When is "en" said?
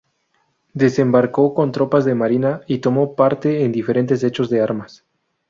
3.65-3.71